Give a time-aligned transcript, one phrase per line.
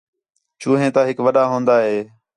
[0.61, 1.97] جو ہئیں تا ہِک وݙا ہون٘دا ہِے